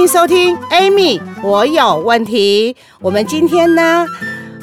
[0.00, 2.74] 欢迎收听，Amy，我有问题。
[3.02, 4.06] 我们今天呢，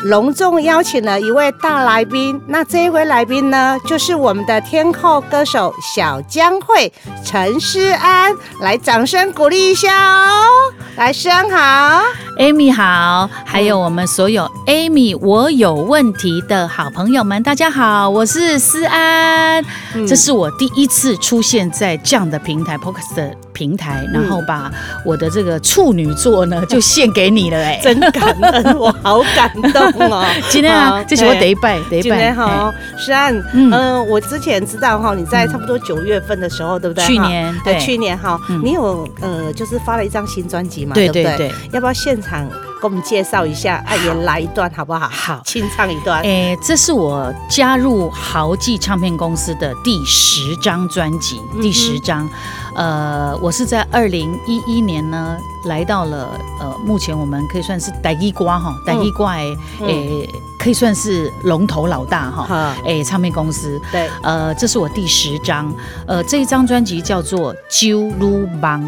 [0.06, 2.42] 隆重邀请了一位大来宾。
[2.48, 6.92] 那这一位来宾呢，就是我们的天后歌手小江蕙
[7.24, 10.74] 陈诗安，来掌声鼓励一下哦。
[10.98, 12.02] 来，诗安好
[12.40, 19.64] ，Amy 好，还有我们所有 Amy 我有问题的好朋友们，大家好，我是思安。
[19.94, 24.72] 嗯、这是我第一次出现在这样的平台 Podcast 平台，然后把
[25.06, 30.26] 我的这个处女座呢，就献给你了哎，真感恩，我好感动哦。
[30.50, 32.74] 今天啊，这是我第一拜，第一拜好。
[32.98, 37.06] 诗安，嗯，我之前知道哈，你在差不多九月份的时候，对不对？
[37.06, 43.84] 去年，对，去年哈，你有呃，就是发了一张新专辑嘛，对对对，要不要现场给我们介绍一下？
[43.86, 45.08] 哎，也来一段好不好？
[45.10, 46.22] 好，清唱一段。
[46.24, 52.28] 哎，这是我加入豪记唱片公司的第十张专辑，第十张。
[52.76, 55.36] 呃，我是在二零一一年呢，
[55.66, 56.30] 来到了
[56.60, 60.30] 呃，目前我们可以算是台语歌哈，台语歌诶，诶，
[60.60, 63.82] 可以算是龙头老大哈，诶，唱片公司。
[63.92, 65.74] 对，呃，这是我第十张，
[66.06, 68.84] 呃，这一张专辑叫做《九女梦》，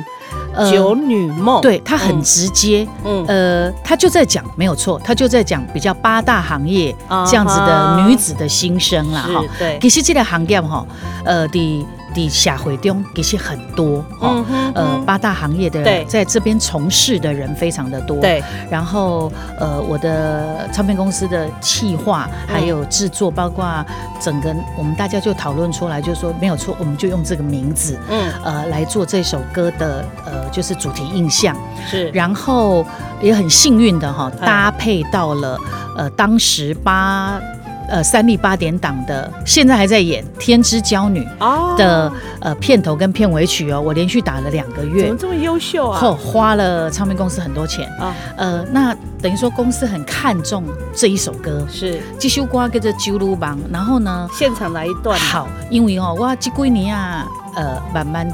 [0.54, 6.96] 呃，九女梦，对，他很直接，嗯，呃，他就在讲，没有错，他就在讲比较八大行业
[7.28, 9.44] 这样子的女子的心声啦哈。
[9.58, 10.86] 对，其实这个行业哈，
[11.24, 11.86] 呃，的。
[12.14, 14.44] 的社会中其实很多哦，
[14.74, 18.20] 呃，八大行业的人在这边从事的人非常的多。
[18.20, 23.86] 对，然后呃，我的唱片公司的企划还有制作，包括
[24.22, 31.56] 整个我们大家就讨论出来，就是说没有错，我们就用这个名字，嗯，呃，来做这首歌的呃，就是主题印象。
[31.90, 32.86] 是，然后
[33.22, 35.58] 也很幸运的哈，搭配到了
[35.98, 37.40] 呃，当时八。
[37.90, 41.28] 呃，三立八点档的现在还在演《天之娇女》
[41.76, 46.00] 的呃片头跟片尾曲哦，我连续打了两个月，怎么这么优秀啊？
[46.00, 47.90] 后花了唱片公司很多钱。
[48.00, 50.64] 啊，呃，那等于说公司很看重
[50.96, 52.00] 这一首歌，是。
[52.18, 58.32] 吉修瓜》跟着《九鲁邦》，然后呢，现场来一段好，因为哦，哇，这几年啊，呃，慢慢。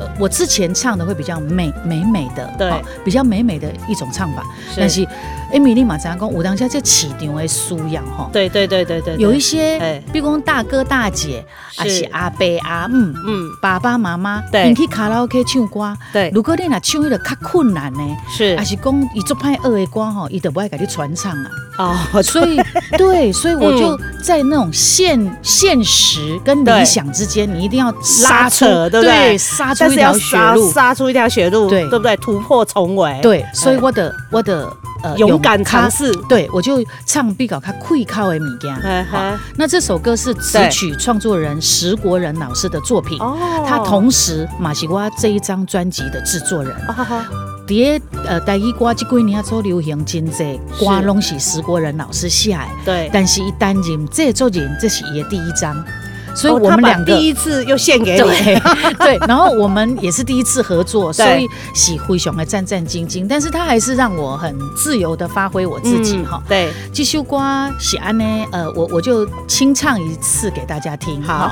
[0.00, 2.72] 呃，我之前唱的会比较美美美的，对，
[3.04, 4.44] 比较美美的一种唱法。
[4.76, 5.04] 但是
[5.52, 8.28] 艾米丽马扎公，我当下就起定为苏养哈。
[8.32, 11.44] 对对对对对，有一些，比如讲大哥大姐，
[11.76, 21.50] 啊是阿伯阿姆，嗯，爸爸妈妈，对，你去卡拉 OK 唱歌，对，如果你那唱的较困难呢，是，还是讲伊做派二的歌吼，伊都不爱给你传唱啊。
[21.78, 22.60] 哦，所以
[22.98, 27.90] 对，所以我就在那种现现实跟理想之间，你一定要
[28.24, 29.38] 拉扯，对不对？
[29.38, 29.88] 杀出。
[29.88, 32.16] 一条血路杀出一条血路，对对不对？
[32.18, 33.44] 突破重围，对。
[33.54, 34.70] 所以我的我的
[35.02, 39.06] 呃勇敢尝试，对我就唱比较他会靠的物件。
[39.56, 43.18] 那这首歌是词曲创作人石国人老师的作品，
[43.66, 46.74] 他同时马西瓜这一张专辑的制作人。
[47.66, 52.62] 第二呃，台语歌这几年做流行真济，歌拢是石国人老师写的。
[52.84, 55.76] 对，但是一担任制作人，这是伊的第一张。
[56.38, 58.60] 所以我们两个第一次又献给你，对，
[58.98, 66.40] 对，然后我们也是第一次合作，所以喜灰熊还战战兢兢，但是他还是让我很自由的发挥我自己哈。
[66.48, 67.38] 对，这首歌
[67.78, 71.20] 喜安呢，呃，我我就清唱一次给大家听。
[71.22, 71.50] 好，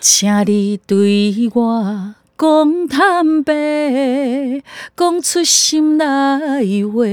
[0.00, 2.14] 请你对我。
[2.40, 3.52] 讲坦白，
[4.96, 6.06] 讲出心内
[6.86, 7.04] 话，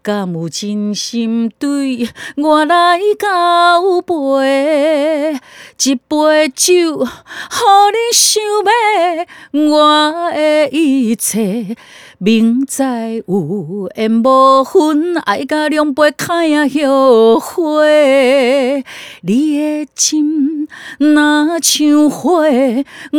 [0.00, 2.08] 敢有真心对
[2.38, 5.38] 我来交陪？
[5.84, 11.76] 一杯酒，互你想要我的一切。
[12.18, 12.82] 明知
[13.26, 18.84] 有缘无分，爱甲两杯开啊后悔。
[19.22, 20.68] 你的心
[20.98, 22.44] 若像花，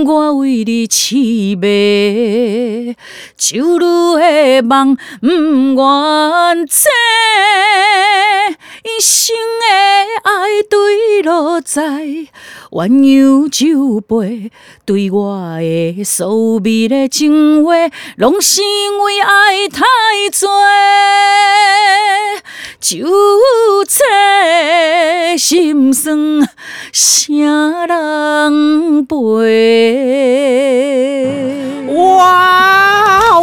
[0.05, 2.95] 我为你痴迷。
[3.37, 3.85] 酒女
[4.21, 6.89] 的梦不愿醒，
[8.83, 9.65] 一生的
[10.23, 11.81] 爱坠落在
[12.71, 14.51] 鸳鸯酒杯，
[14.85, 17.73] 对我的所有的情话，
[18.17, 19.81] 拢是因为爱太
[20.39, 20.47] 多，
[22.79, 23.07] 酒
[23.87, 26.47] 醉心酸，
[26.93, 29.15] 谁人陪？
[31.95, 33.41] 哇，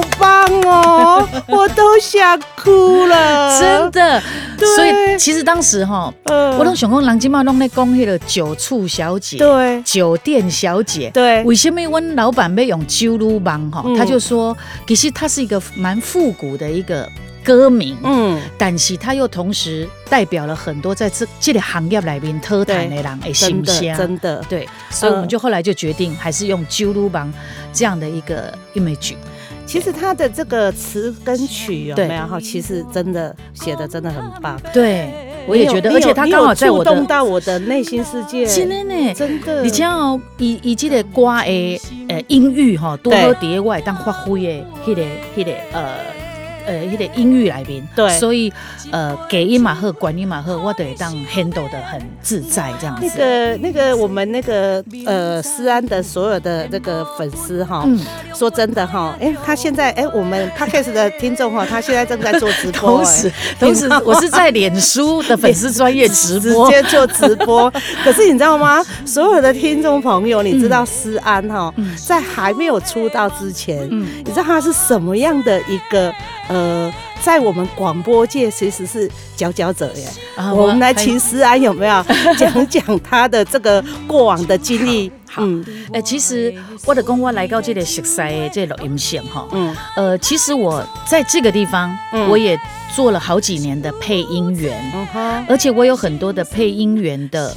[0.82, 1.28] 哦！
[1.48, 4.22] 我都想哭了，真的。
[4.76, 13.82] 所以其实当时哈，嗯我都想讲，人今嘛弄那讲迄个酒醋小姐，对酒店小姐，对为什么我老板要用酒路帮哈？
[13.84, 14.56] 嗯他就说，
[14.86, 17.08] 其实它是一个蛮复古的一个
[17.44, 24.44] 歌名，嗯，但是它又同时代表了很多在这这个行业里面特谈的人的真形的象，真的。
[24.48, 27.32] 对，所以我们就后来就决定还是用酒路帮
[27.72, 29.14] 这样的一个 image。
[29.72, 32.38] 其实他的这个词跟曲有对没有哈？
[32.38, 35.10] 其实真的写的真的很棒，对，
[35.46, 39.62] 我也觉得，而且他刚好在我的触动到我的内心世界，真的呢，真的。
[39.62, 41.80] 你知道以以这个歌的
[42.10, 45.02] 呃音域哈，多好叠外当发挥的迄个
[45.34, 46.00] 迄个呃
[46.66, 48.08] 呃迄个音域来宾，对。
[48.18, 48.52] 所以
[48.90, 53.06] 呃给音嘛好，管音嘛好，我得当 handle 的很自在这样子。
[53.06, 57.98] 那个那个我们那个呃思安的所有的那个粉丝哈，嗯。
[58.34, 66.42] 说真的哈，哎，他现在哎我们 podcast 的听众哈，他现在正在做直播， 同时同时我是在脸书的粉丝专业直播。
[66.42, 67.70] 直播，接做直播。
[68.02, 68.82] 可是你知道吗？
[69.04, 71.72] 所有的听众朋友，你知道思安哈，
[72.06, 74.06] 在还没有出道之前，嗯。
[74.24, 76.12] 你知道他是什么样的一个
[76.48, 76.61] 呃，
[77.22, 80.08] 在我们广播界其实是佼佼者耶。
[80.36, 82.04] 啊我们来请思安有没有？
[82.36, 85.10] 讲讲他的这个过往的经历？
[85.36, 85.64] 嗯。
[85.92, 86.52] 哎、其实
[86.84, 89.74] 我的公我来到这里熟悉的这个录音线哈，嗯。
[89.96, 92.28] 呃，其实我在这个地方，嗯。
[92.28, 92.58] 我也
[92.94, 94.82] 做了好几年的配音员。
[95.14, 97.56] 嗯，而且我有很多的配音员的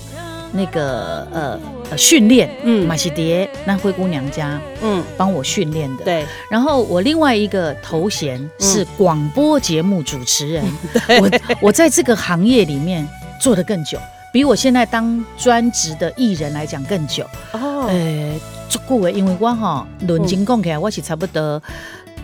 [0.56, 1.60] 那个呃
[1.92, 2.88] 呃训练，嗯。
[2.88, 6.04] 马西蝶那灰姑娘家嗯，帮我训练的。
[6.04, 10.64] 对，然后我另外一个头衔是广播节目主持人，
[11.22, 11.30] 我
[11.62, 13.08] 我在这个行业里面
[13.42, 13.98] 做的更久，
[14.32, 17.26] 比我现在当专职的艺人来讲更久。
[17.54, 21.62] 哦，呃，足够的，因为我哈论斤讲起来，我是差不多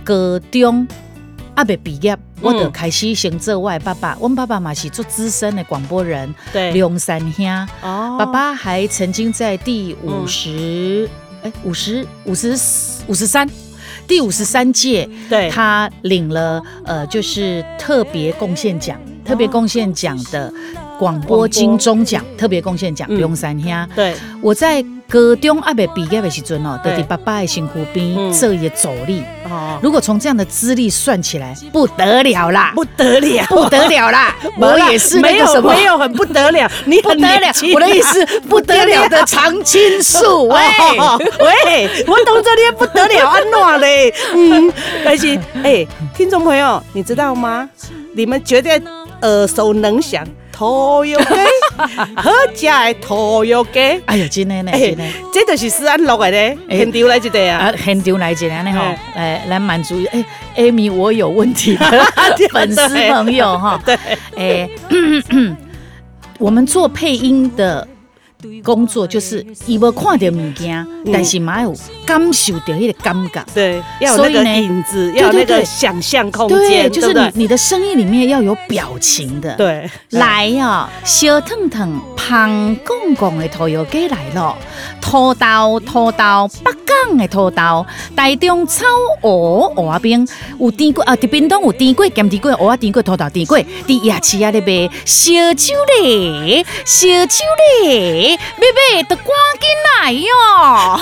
[0.03, 0.87] 高中
[1.55, 4.17] 还没毕业，我就开始先做我的爸爸。
[4.19, 7.45] 我爸爸嘛是做资深的广播人，对，梁山兄。
[7.81, 8.15] 哦。
[8.17, 11.09] 爸爸还曾经在第五十
[11.43, 12.51] 哎五十五十
[13.07, 13.47] 五十三
[14.07, 20.51] 第五十三届，对，他领了呃就是特别贡献奖，特别贡献奖的
[20.97, 23.17] 广播金钟奖特别贡献奖，嗯。
[23.17, 23.87] 梁山兄。
[23.95, 28.31] 对，我在高中还没毕业的时阵哦，在爸爸的身躯边嗯。
[28.31, 29.23] 做一个助理。
[29.49, 34.33] 哦，如果从这样的资历算起来，不得了啦，不得了，不得了啦！
[34.57, 37.51] 我也是那没有个什么，没有很不得了， 你很不得了。
[37.73, 40.57] 我的意思， 不得了的常青树，喂，
[40.97, 44.13] 哦喂，我懂这里不得了，安怎嘞？
[44.33, 44.71] 嗯，
[45.03, 45.85] 但是哎，
[46.15, 47.69] 听众朋友，你知道吗？
[48.15, 48.81] 你们绝对
[49.21, 50.25] 耳熟能详，
[50.61, 51.25] 土油鸡，
[52.15, 55.03] 好食的土油鸡，哎呀，真的呢，哎真的。，
[55.33, 57.57] 这就是四安录的咧，哎现场来一个啊。
[57.57, 60.23] 啊，现场来一个呢吼哎，来来满足哎
[60.57, 62.03] ，Amy 我有问题的
[62.53, 63.97] 粉丝朋友哈，对，
[64.37, 64.69] 哎，
[66.37, 67.87] 我们做配音的
[68.63, 71.73] 工作就是伊无看到物件，但是嘛有
[72.05, 73.45] 感受到迄个感觉。
[73.53, 84.57] 对，要有那个所以呢影子，要有那个想象空间对，就是你你的声音里面要有表情的。，对，来呀、小腾腾、胖公公的土油鸡来了，
[85.01, 87.85] 土豆土豆，北港的土豆，
[88.15, 88.85] 台中炒
[89.21, 90.27] 蚵蚵仔冰，
[90.59, 97.43] 有甜粿啊，伫冰冻有甜粿、咸甜粿、蚵仔甜粿、土豆甜粿，伫夜市啊咧卖烧酒咧，烧酒
[97.83, 99.25] 咧，要买就赶
[99.59, 99.69] 紧
[100.01, 100.99] 来哟！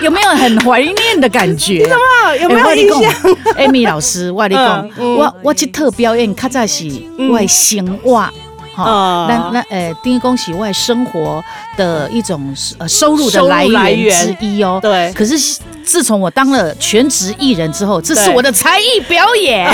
[0.02, 1.84] 有没有很怀念的感觉？
[1.92, 3.12] 啊，有没有印象
[3.56, 6.84] ？？Amy 老师，我跟你讲我我去特表演较早是
[7.30, 8.18] 我的生活，
[8.74, 11.42] 哈哦，那那呃，等于讲是我的生活
[11.76, 14.78] 的一种呃收入的来源来源之一哦。
[14.82, 19.68] 对可是自从我当了全职艺人之后，这是我的才艺表演，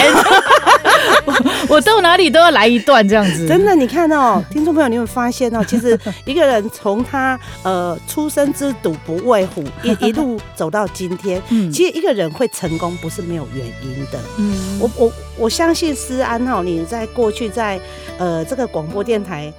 [1.24, 1.34] 我
[1.76, 3.46] 我到哪里都要来一段这样子。
[3.46, 5.62] 真的，你看哦，听众朋友，你有没有发现哦？
[5.68, 14.18] 其实一个人从他呃出生之赌不畏虎，一 一路走到今天，嗯其实一个人会成功不是没有原因的。
[14.38, 17.78] 嗯，我我我相信思安哈，你在过去在
[18.18, 19.52] 呃这个广播电台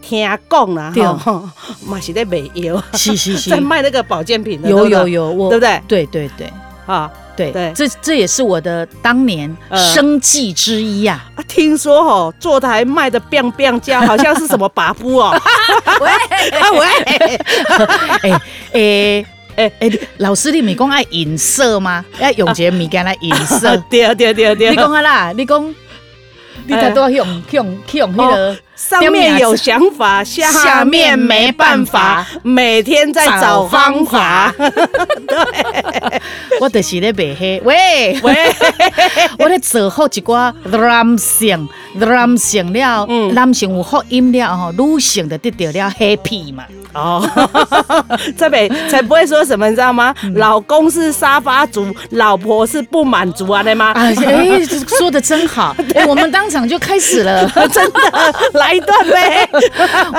[0.00, 1.02] 听讲啦对。
[1.04, 1.52] 哈，
[1.86, 3.50] 嘛是在卖药，是是是。
[3.50, 5.82] 在，卖那个保健品的，有有有，我对不对？
[5.88, 6.52] 对对对。
[6.86, 7.72] 啊对对。
[7.76, 9.78] 这这也是我的当年呃。
[9.94, 11.24] 生计之一呀。
[11.36, 15.32] 啊，听说哦，坐台卖的 biang biang 价好像是什么把夫哦，
[16.00, 16.10] 喂。
[16.58, 16.86] 啊喂，
[18.22, 18.40] 哎
[18.72, 19.26] 哎
[19.56, 22.04] 哎哎，老师你咪讲爱影射吗？
[22.20, 23.76] 要用一个物件来影射。
[23.90, 25.74] 对对对对，你讲啊啦，你讲，
[26.66, 34.54] 你太多用用用那个上面有想法，下下面面没办法，每天在找方法。
[36.60, 38.18] 我就是咧卖黑，喂。
[38.22, 38.34] 喂，
[39.38, 46.64] 我咧做好一寡男性，男性了，嗯、男性有福音了吼，女性就得到了 happy 嘛。
[46.98, 47.22] 哦，
[48.36, 50.14] 这边才不会说什么，你知道吗？
[50.24, 53.92] 嗯、老公是沙发族，老婆是不满足啊，对吗？
[53.92, 54.64] 哎、欸，
[54.98, 59.48] 说的真好， 对我们当场就开始了，真的， 来一段呗。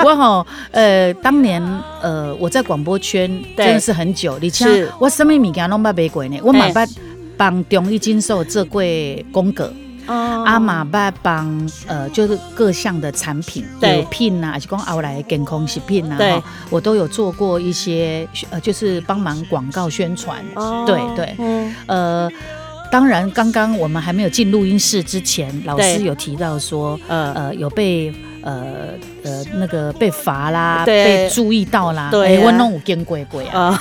[0.04, 1.62] 我吼，呃，当年
[2.02, 6.40] 呃，我在广播圈真的是很久，你像是我什么物件拢捌买过呢？
[6.42, 6.88] 我嘛捌
[7.36, 8.82] 帮中医金兽做过
[9.32, 9.52] 功
[10.06, 10.12] 课。
[10.12, 14.02] 阿玛巴帮呃，就是各项的产品，对。
[14.10, 20.44] 品呐，还是讲后来健康食品呐，对，我都有做过一些呃，就是帮忙广告宣传。
[20.54, 22.30] 哦，对对，嗯，呃，
[22.90, 27.32] 当然，刚刚我们还没有进录音室之前，老师有提到说，呃。
[27.34, 28.88] 呃，有被呃
[29.22, 33.80] 呃那个被罚啦，被注意到啦，对，我弄有见鬼鬼啊。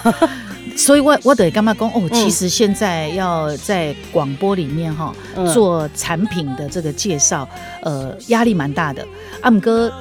[0.79, 2.09] 所以我，我我得干嘛讲哦？
[2.13, 7.47] 其实现在要在广播里面哈、嗯、做产品的这个介绍，
[7.83, 9.05] 呃，压力蛮大的。
[9.41, 9.91] 阿姆哥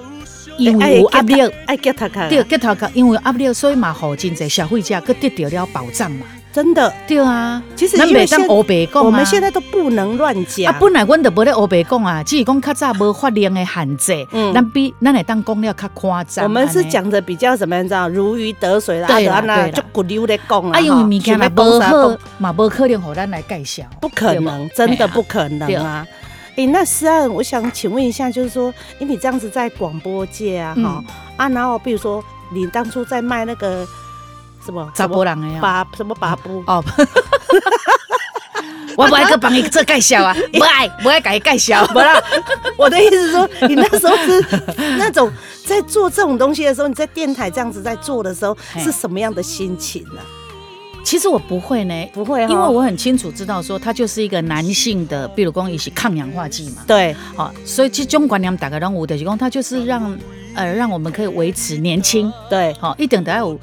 [0.56, 1.34] 因为有压力，
[2.28, 6.24] 对，给他看，因为有压力，所以嘛，好真济消费者，佮得到了保障嘛。
[6.58, 10.76] 真的，对啊，其实因为现我们现在都不能乱讲啊。
[10.80, 14.26] 本来阮都无咧黑白讲啊，只是讲较早无法令的限制。
[14.32, 16.44] 嗯，咱比咱来当讲了较夸张。
[16.44, 17.84] 我们是讲的比较怎么样？
[17.84, 20.80] 知道如鱼得水啦，对啦，就骨溜的讲啊。
[20.80, 26.04] 因为物件嘛无好，嘛无可能互咱来介绍，不可能，真的不可能啊。
[26.56, 31.04] 哎，那思安，我想请问一下，就是说，因为你这样子在广播界啊，哈
[31.36, 32.20] 啊，然后比如说
[32.52, 33.86] 你当初在卖那个。
[34.68, 35.60] 什么查波人的呀？
[35.62, 36.62] 把什么把布？
[36.66, 36.84] 哦，
[38.98, 41.86] 我不爱去帮你做介绍啊， 不爱不爱给你介绍。
[41.88, 42.22] 不啦，
[42.76, 44.44] 我的意思是说，你那时候是
[44.98, 45.32] 那种
[45.64, 50.20] 在做这种东西的时候，你在电台这样子在做的时候，是什么样的心情呢？
[51.02, 56.82] 其实我不会呢，不会，因为我很清楚知道说，它就是一个男性的，比如讲一些抗氧化剂嘛。
[56.86, 60.18] 对，好，所以这种观念大概让我的提供，它就是让
[60.54, 62.30] 呃让我们可以维持年轻。
[62.50, 63.58] 对，好，一点都要有。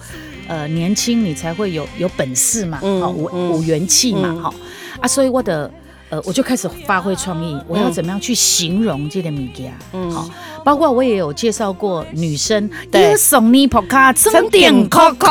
[0.47, 4.53] 呃，年轻你才会有有本事嘛，好，有有元气嘛，好。
[4.99, 5.69] 啊，所以我的
[6.09, 10.29] 呃，我就开始发挥创意，我要怎么样去形容这个物件，嗯，好，
[10.63, 15.27] 包括我也有介绍过女生，对，送你扑卡，充电可可，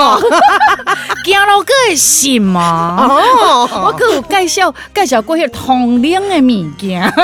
[1.24, 3.06] 行 路可以行吗？
[3.08, 7.08] 哦，我可有介绍介绍过些通灵的物件，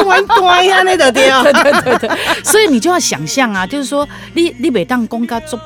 [2.45, 5.59] 所以你就要想象啊，就是说你你每当公家做。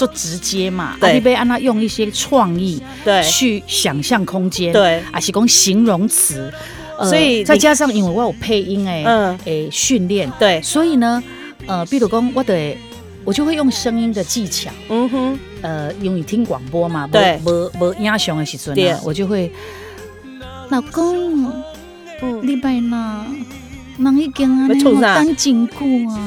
[0.00, 6.50] 就直接嘛，对，你被安娜用一些创意，对，去想象空间，对，还是讲形容词，
[7.04, 11.22] 所以再加上因为我有配音诶，嗯，诶，训练，对，所以呢，
[11.66, 12.74] 呃，比如讲我的，
[13.26, 19.52] 我就会用声音的技巧，嗯哼，呃，因为听广播嘛，对，无无影像的时阵，我就会，
[20.70, 21.52] 老公，
[22.22, 23.26] 嗯，礼拜哪？
[23.98, 24.66] 哪一间啊？
[24.66, 26.18] 你单紧固啊？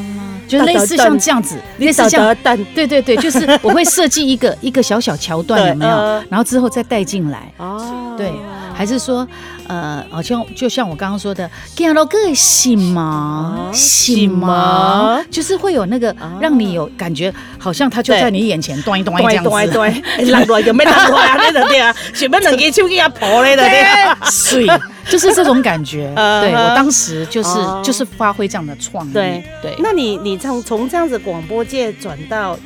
[0.47, 2.35] 就类似像这样子，类似像。
[2.75, 5.97] 对对对，就是我会设计一个一个小小桥段， 有没有？
[6.29, 7.51] 然后之后再带进来。
[7.57, 8.31] 哦，对，
[8.74, 9.27] 还是说，
[9.68, 13.70] 呃，好像就像我刚刚说的，行路可以行吗？
[13.74, 15.24] 行吗？
[15.30, 19.50] 就是会有那个让你有感觉，好像他就在你眼前，端一端这样子。
[19.50, 24.68] 对对对，来来就没来过啊，那个对啊， 前面两个手给他抱来的对啊，水。
[25.10, 27.50] 就是这种感觉， 对我当时就是
[27.84, 29.12] 就是发挥这样的创意。
[29.12, 32.58] 对对，那你你从从这样子广播界转到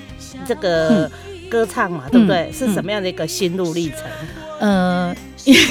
[0.45, 1.09] 这个
[1.49, 2.51] 歌唱嘛，对不对？
[2.51, 4.01] 是什么样的一个心路历程？
[4.59, 5.15] 呃，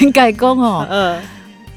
[0.01, 1.21] 应该讲哦，呃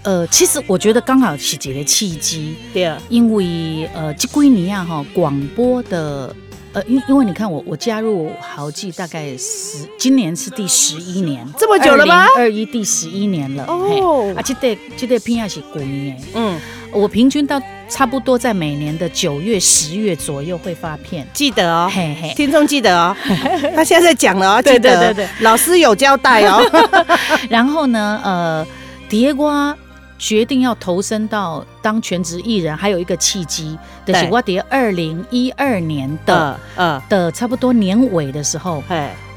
[0.03, 2.85] 呃，其实我觉得刚好是一个契机，对。
[2.85, 6.35] 啊，因为呃这几年啊哈广播的。
[6.73, 12.29] 呃，因因为你看我我加入豪记大概十，今年是第十一年，这么久了吗？
[12.37, 16.57] 二一第十一年了哦，啊，这对这对片也是过年，嗯，
[16.93, 23.15] 我平均到差不多在每年的九月十月左右会发片，记得哦，嘿嘿，听众记得哦，
[23.75, 26.63] 他现在在讲了哦，对对对对，老师有交代哦，
[27.51, 28.67] 然后呢，呃，
[29.09, 29.77] 蝶瓜。
[30.23, 38.85] 决定要投身到当全职艺人，还有一个契机，就是我碟二零一二年的呃的差不多年尾的时候，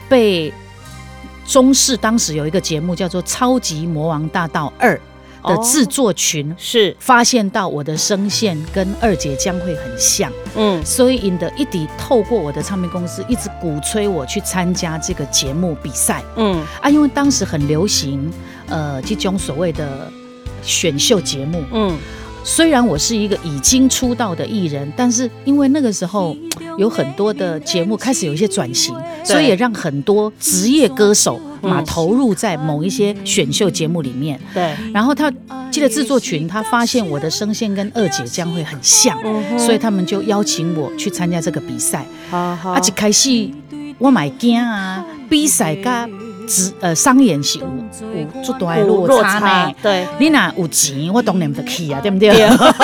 [0.10, 0.54] 被
[1.48, 4.94] 中视当时有一个节目叫做《超级魔王大道二》
[5.44, 6.96] 的制作群是。
[7.00, 16.64] 发现到我的声线跟二姐将会很像，嗯，所以引得一迪透过我的唱片公司一直鼓吹我去参加这个节目比赛，嗯。
[16.82, 18.32] 啊，因为当时很流行
[18.68, 20.12] 呃这种所谓的。
[20.66, 21.98] 选秀节目，嗯，
[22.44, 26.36] 虽然我是一个已经出道的艺人，但是因为那个时候
[26.78, 34.40] 有很多的节目开始有一些转型，所以也让很多职业歌手嘛投入在某一些选秀节目里面。
[34.54, 35.32] 对，然后他
[35.72, 39.18] 记得制作群，他发现我的声线跟二姐将会很像，
[39.58, 42.06] 所以他们就邀请我去参加这个比赛。
[42.30, 43.50] 啊，一开始
[43.98, 46.08] 我买惊啊，比赛噶。
[46.80, 49.74] 呃，商演是有有做大落差呢。
[49.82, 52.32] 对，你那有钱，我当然不去啊，对不对？
[52.32, 52.76] 对 啊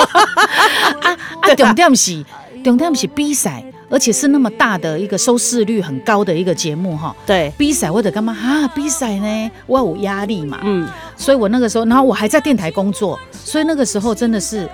[1.42, 2.24] 啊，重点是
[2.62, 7.14] 重点是比赛，而且是那么大的一个收视率很高的一个节目哈。
[7.26, 8.68] 对，比赛我得干嘛啊？
[8.74, 10.60] 比赛呢，我有压力嘛。
[10.62, 14.68] 嗯，所以我那个时候，然后我还在电台工作，所以那个时候真的是。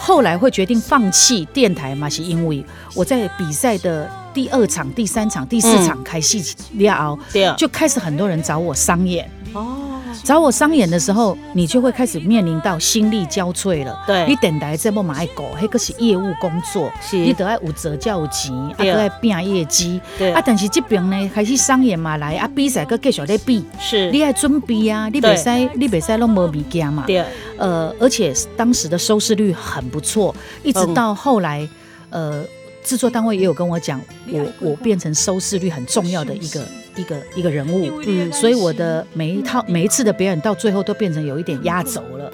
[0.00, 2.08] 后来会决定放弃电台嘛？
[2.08, 2.64] 是因为
[2.94, 6.40] 我在比赛的第二场、第三场、第四场开戏
[6.74, 7.18] 了，
[7.56, 9.28] 就开始很多人找我商演。
[9.52, 13.98] 哦，找我商演的时候，你就会开始面临到心力交瘁了。
[14.06, 20.00] 对，你等待这么买狗，那个是业务工作，你得爱有折较有钱，啊，都爱拼业绩。
[20.16, 20.32] 对。
[20.32, 27.02] 啊，但是这边呢，开始商演嘛来啊，比赛搁继续在比，是，你爱准备啊，你袂使，你袂使拢无物件嘛。
[27.08, 27.24] 对，
[27.56, 31.68] 呃，而且当时的收视率很不错，一直到后来，
[32.10, 32.44] 呃，
[32.84, 36.64] 制作单位也有跟我讲，我我变成收视率很重要的一个。
[36.96, 42.28] 一个一个人物，嗯，所以我的每一套每一次的表演到最后都变成有一点压轴了，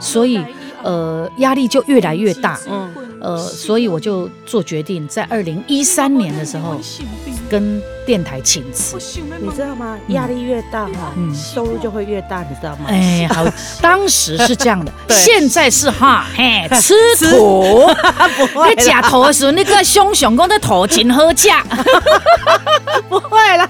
[0.00, 0.40] 所以
[0.82, 6.80] 呃压力就越来越大，嗯，呃，所以我就做决定，在二零一三年的时候
[7.48, 8.96] 跟电台请辞，
[9.38, 9.98] 你知道吗？
[10.06, 12.86] 压力越大哈，嗯，收入就会越大，你知道吗？
[12.88, 13.44] 哎，好，
[13.82, 16.94] 当时是这样的， 现在是哈，嘿， 吃
[17.28, 17.86] 土，
[18.66, 21.50] 你假头的时候，那个熊熊公的头真好吃，
[23.10, 23.68] 不会啦。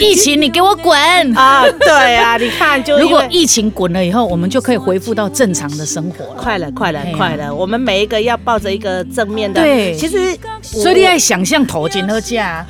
[0.00, 0.96] 疫情，你给我滚
[1.36, 1.64] 啊！
[1.80, 6.40] 对啊，你看，就如果疫情滚了以后，我们就可以恢复到正常的生活了。
[6.40, 7.52] 快了，快了，快了！
[7.52, 9.60] 我们每一个要抱着一个正面的。
[9.60, 12.64] 对，其实，所以你爱想象头前喝价，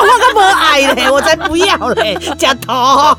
[0.00, 3.16] 我可不爱嘞，我才不要嘞，假头。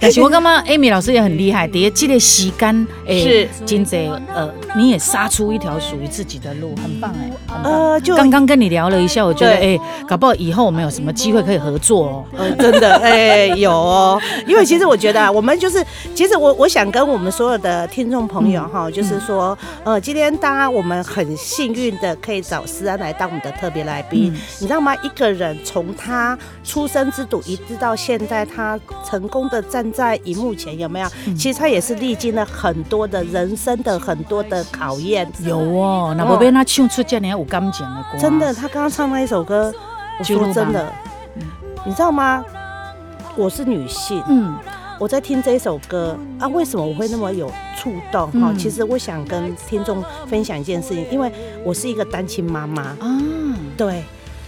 [0.00, 7.30] 但是我刚刚 Amy 老师也很厉害，第一这个时间，是金贼，呃，你也杀出一条属于自己的路，很棒哎。
[7.62, 12.24] 呃，就刚刚跟你聊了一下，我觉得哎，搞不好以后我们有什么机会可以合作哦。
[12.36, 14.20] 呃，真的，哎，有哦。
[14.46, 15.84] 因为其实我觉得啊，我们就是，
[16.14, 24.94] 其实我我想跟我们所有的听众朋友哈，就是说，呃，今天当然我们很幸运的可以找思安来当我们的特别来宾，你知道吗？
[25.02, 31.08] 一个人从他出生之土一直到现在，他成功的站在荧幕前，有没有？
[31.36, 35.30] 其实他也是历经了很多的人生的很多的考验。
[35.40, 38.18] 有哦，那不被他唱出这样有感情的歌。
[38.18, 39.72] 真的，他刚刚唱那一首歌，
[40.18, 40.92] 我说真的。
[41.84, 42.44] 你知道吗？
[43.36, 44.54] 我是女性，嗯，
[44.98, 48.30] 我在听这一首歌啊，为什么我会那么有触动？
[48.32, 51.30] 哈、嗯，其实我想跟听众分享一件事情，因为
[51.64, 53.18] 我是一个单亲妈妈啊，
[53.76, 54.04] 对，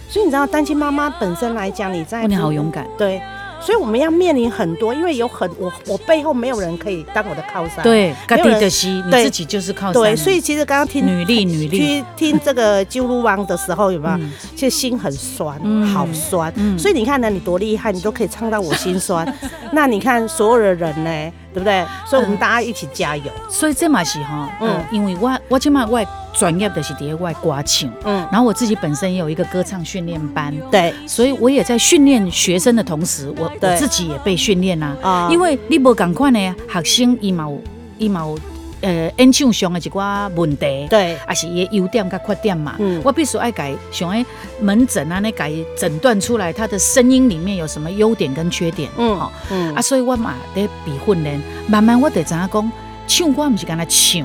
[0.09, 3.21] 所以你知道单亲妈妈本身来讲，你在你好勇敢，对。
[3.67, 9.93] 所以我们要面临很多，因为有很我我背后没有人可以当我的靠山，对，没有人的西，你自己就是靠山。
[10.01, 14.17] 对，所以其实刚刚听女力女力去听这个揪噜王的时候，有没有？
[14.55, 16.53] 其实心很酸，好酸。
[16.79, 19.27] 所以你看呢，你多厉害，你都可以唱到我心酸。
[19.73, 21.33] 那你看所有的人呢？
[21.57, 21.83] 对不对？
[22.05, 23.23] 所以我们大家一起加油。
[23.49, 25.99] 所以这嘛是哈，嗯，因为我我起码我
[26.33, 37.61] 专业的是第一外歌唱，嗯，然后我自己本身也有一个歌唱训练班，对，所以我也在训练学生的同时，我我自己也被训练啊，因为你不赶快呢学生，伊嘛有
[37.97, 38.37] 伊嘛有。
[38.81, 42.75] 呃，演唱上的一寡问题，对，也是伊的优点甲缺点嘛。
[42.77, 44.25] 嗯，我必须爱改，上诶
[44.61, 48.89] 门诊啊，那改诊断出来他的声音里面有什么优点跟缺点。
[48.97, 49.73] 嗯，好，嗯。
[49.73, 52.71] 啊，所以我嘛得比训练，慢慢我得知影讲，
[53.07, 54.23] 唱歌不是干那唱，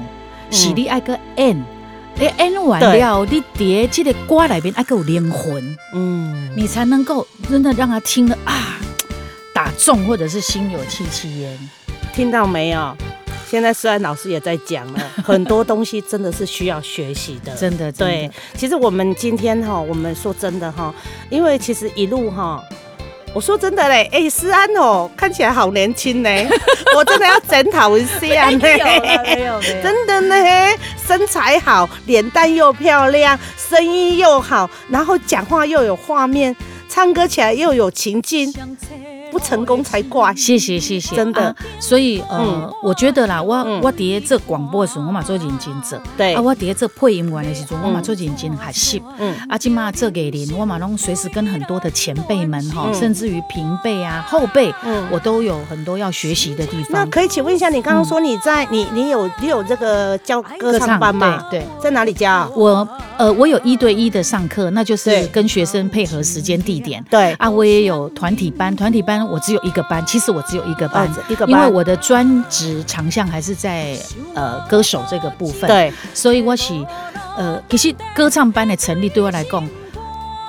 [0.51, 1.57] 是你爱个演，
[2.17, 8.79] 你演完了，你叠这个歌里面爱个有灵魂，嗯，你才能够真的让他听了啊，
[9.55, 11.59] 打中或者是心有戚戚焉，
[12.15, 12.95] 听到没有？
[13.53, 17.93] 现在思安老师也在讲了， 很多东西真的是需要学习的，真的。
[17.93, 20.95] 对，其实我们今天哈，我们说真的哈，
[21.29, 22.65] 因为其实一路哈，
[23.35, 26.31] 我说真的嘞，哎，思安哦，看起来好年轻呢，
[26.97, 30.35] 我真的要检讨一下真的呢，
[31.07, 36.57] 身材好，脸蛋又漂亮，声音又好，然后讲话又有画面，
[36.89, 38.51] 唱歌起来又有情境。
[39.33, 40.33] 不成功才怪。
[40.37, 41.43] 谢谢谢谢，真的。
[41.43, 45.99] 啊、所以呃，我觉得啦，我我伫做广播的时候，我嘛做认真做。
[46.17, 46.35] 对。
[46.35, 49.03] 啊，我伫做配音员的时候，我嘛做认真学习。
[49.19, 49.35] 嗯。
[49.49, 56.93] 啊，今嘛做艺人，我嘛拢随时跟很多的前辈们哈，甚至于平辈啊、后辈，嗯，我都有很多要学习的地方。
[56.93, 61.43] 那可以请问一下，你刚刚说你在你你有你有这个教歌唱班吗？
[61.51, 61.67] 对。
[61.81, 62.51] 在哪里教？
[62.55, 67.03] 我呃，我有一对一的上课，那就是跟学生配合时间地点。
[67.09, 67.33] 对。
[67.35, 73.97] 啊，我也有团体班，团体班我只有一个班，其实我只有一个班，一个班，因为我的专职长项还是在
[74.35, 75.69] 呃歌手这个部分。
[75.69, 75.93] 对。
[76.15, 76.75] 所以我是
[77.37, 79.69] 呃，其实歌唱班的成立对我来讲。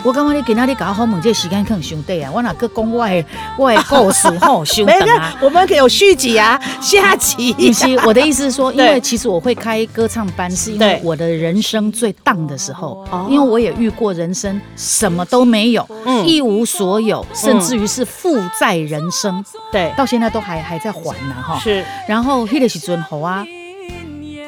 [0.03, 3.25] 我刚刚你给那里搞好猛，这个时间可能兄弟啊，我哪个讲我的
[3.57, 7.53] 我的故事吼 兄弟啊，我们可有续集啊，下集。
[7.53, 15.87] 不是我的意思是说，因为其实我会开歌唱班，是因为我的人生最荡的时候，因为我也遇过人生什么都没有，
[16.25, 21.57] 一无所有，甚至于是负债人生，对，到现在都还还在还呢哈。
[21.59, 23.45] 是，然后那个时阵好啊，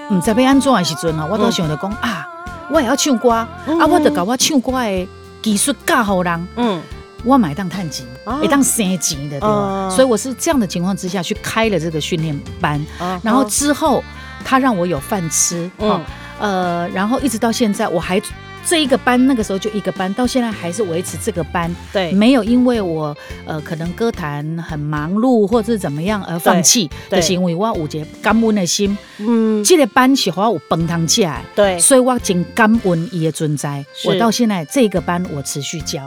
[0.10, 2.28] 嗯，在被安装的时阵啊，我都想着讲啊，
[2.70, 3.48] 我也要唱歌啊，
[3.90, 5.08] 我得搞我唱歌的。
[5.46, 6.82] 技术教好人，嗯，
[7.24, 8.04] 我买当探钱，
[8.42, 9.88] 也当生钱的对吧？
[9.92, 12.84] 所以我是这样的情况之下去开了这个训练班，
[13.22, 14.04] 然后之后
[14.44, 16.04] 他让我有饭吃，嗯，
[16.40, 18.20] 呃，然后一直到现在我还
[18.66, 36.04] 这一个班，那个时候就一个班，到现在还是维持这个班，对，没有因为我呃可能歌坛很忙碌或者是怎么样而放弃的行为，我有一个感恩的心，嗯，这个班是我有饭堂吃，对，所以我真感恩伊的存在，我到现在这个班我持续教，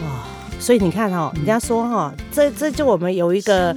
[0.00, 0.37] 哇。
[0.58, 3.74] 所以你看哈，人家说哈，这这就我们有一个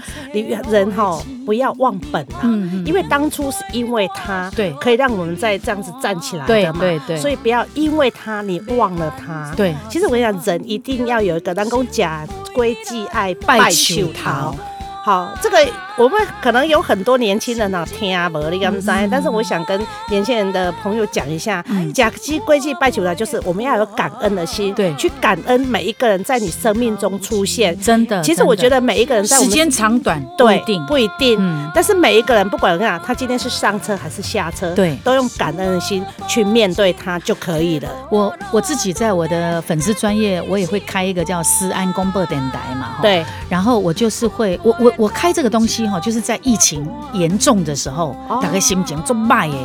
[0.69, 2.41] 人哈，不要忘本啊，
[2.85, 9.75] 因为当初是因为他，对，可以让我们再这样子站起来的嘛，对对对，所以不要因为他你忘了他，对。
[9.89, 14.55] 其实我跟你讲，人一定要有一个，人讲假归既爱，拜求桃。
[15.03, 15.57] 好，这个
[16.01, 18.87] 我们可能有很多年轻人啊听啊，无你敢知？
[19.11, 27.79] 但是我想跟年轻人的朋友讲一下，假期归期拜求的，就是我们要有感恩的心，对，去感恩每一个人在你生命中出现。
[27.79, 30.83] 真的，其实我觉得每一个人在时间长短不一定。
[30.87, 31.39] 不一定，
[31.71, 37.87] 但是每一个人不管怎样，他今天是上车还是下车，对，都用感恩的心去面对他就可以了。
[38.09, 44.91] 我我自己在我的粉丝专业，我也会开一个叫思安公布电台嘛，对，然后我就是会我我。
[45.01, 49.55] 我开这个东西哈，就是在疫情严重的时候，大概心情做卖耶，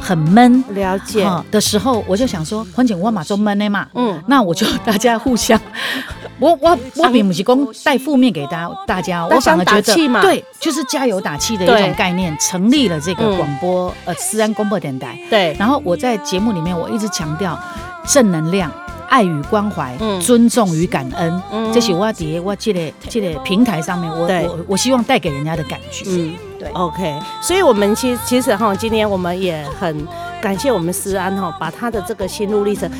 [0.00, 1.28] 很闷，了解。
[1.50, 5.60] 的时候，我就想说，环境我马做闷的嘛，嗯，那我就大家互相，
[6.38, 17.58] 我我我并不是讲带负面给大家，大家，我反而觉得对，就是加油打气的一种概念，成立了这个广播呃思安广播电台，对，然后我在节目里面我一直强调
[18.06, 18.70] 正能量。
[19.12, 26.06] 爱与关怀，嗯、尊重与感恩，嗯、这是我在我这个这个平台上面，我对我我希望带给人家的感觉。
[26.08, 27.20] 嗯，对，OK。
[27.42, 30.08] 所以，我们其实其实哈，今天我们也很
[30.40, 32.90] 感谢我们思安哈，把他的这个心路历程。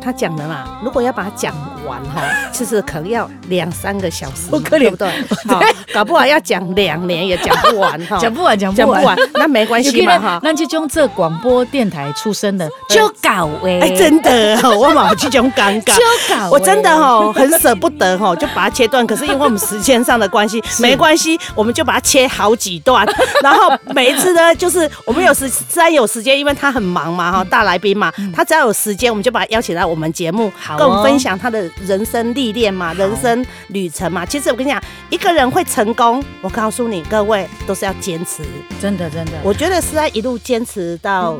[0.00, 1.54] 他讲的嘛，如果要把它讲
[1.86, 5.08] 完哈，其实可能要两三个小时，对不对？
[5.48, 5.60] 好，
[5.92, 10.40] 搞不好要讲两年也讲不完哈， 讲不完，讲不完， 那没关系嘛哈。
[10.42, 19.06] 那这种这广播电台出身的就搞哎，哎，真的，我嘛这种尴尬，就搞，我真的哈很舍不得哈，就把它切断。
[19.06, 23.06] 可是因为我们时间上的关系，没关系，我们就把它切好几段。
[23.42, 29.82] 然后每一次呢，就是我们有时自然有时间，因为他很忙嘛哈，大来宾嘛，他只要有时间，我们就把他邀请来。
[29.92, 34.24] 我们节目跟我们分享他的人生历练嘛，人生旅程嘛。
[34.26, 38.42] 其实我跟你讲，一个人会成功，我告诉你各位都是要坚持，
[38.80, 39.32] 真的真的。
[39.42, 41.38] 我觉得是在一路坚持到，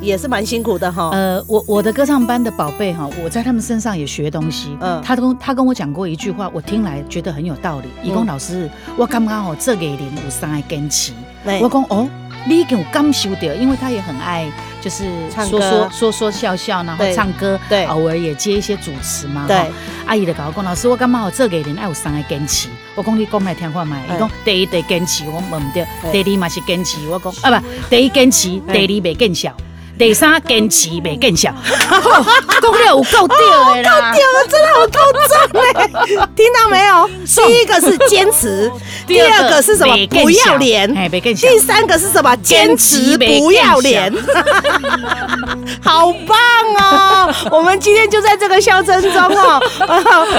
[0.00, 1.10] 也是蛮辛苦的哈。
[1.12, 4.76] 呃，我我的歌唱班的宝贝哈，我在他们身上也学东西。
[4.80, 7.88] 嗯，他跟他跟我讲过一句话，我听来觉得很有道理。
[8.02, 11.12] 义工老师，我刚刚哦这给零五三个坚持，
[11.60, 12.08] 我讲哦。
[12.46, 14.46] 你给我感受到，因为他也很爱，
[14.78, 19.46] 就是说说说说笑笑，然后唱歌，对，偶尔也接一些主持嘛。
[19.48, 19.56] 对，
[20.04, 22.68] 阿姨就跟我讲，老师，我感觉我这个人爱有三个坚持。
[22.94, 29.56] 我讲你讲来听看麦，伊讲第一得坚持，我问唔对，第二嘛是坚持，我讲啊不，第一坚持，第二袂见笑。
[29.96, 31.54] 第三坚持袂见效，
[31.88, 36.26] 讲了有够屌的啦，够屌了，真的好够赞嘞！
[36.34, 37.08] 听到没有？
[37.46, 38.70] 第一个是坚持，
[39.06, 39.94] 第二个是什么？
[40.08, 40.92] 不要脸，
[41.36, 42.34] 第三个是什么？
[42.38, 44.12] 坚持不要脸，
[45.80, 46.36] 好棒
[46.80, 47.34] 哦！
[47.52, 49.60] 我们今天就在这个笑声中哦，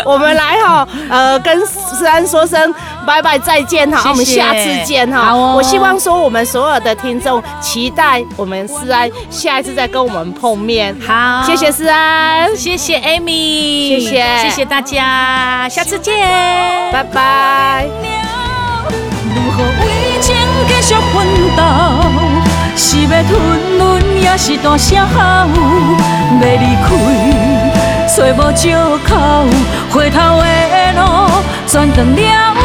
[0.06, 2.74] 我们来哈，呃，跟思安说声
[3.06, 5.34] 拜拜再见哈，我们下次见哈。
[5.34, 9.10] 我希望说我们所有的听众期待我们思安。
[9.46, 10.96] 下一次再跟我们碰面。
[11.06, 16.16] 好，谢谢思安，谢谢 Amy，谢谢，谢谢大家，下次见，
[16.92, 17.86] 拜拜。
[19.36, 20.36] 如何为情
[20.68, 21.62] 继续奋斗？
[22.76, 23.40] 是要吞
[23.78, 25.20] 忍，也是大声吼？
[26.42, 26.90] 要离开，
[28.08, 28.76] 找无借
[29.08, 29.14] 口，
[29.92, 30.44] 回头的
[30.98, 31.00] 路
[31.68, 32.20] 全断了
[32.56, 32.65] 了，